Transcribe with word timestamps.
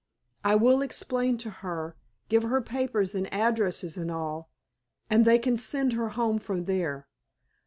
I 0.43 0.55
will 0.55 0.81
explain 0.81 1.37
to 1.37 1.49
her—give 1.61 2.41
her 2.41 2.59
papers 2.61 3.13
and 3.13 3.31
addresses 3.31 3.97
and 3.97 4.09
all—and 4.09 5.25
they 5.25 5.37
can 5.37 5.57
send 5.57 5.93
her 5.93 6.09
home 6.17 6.39
from 6.39 6.65
there. 6.65 7.07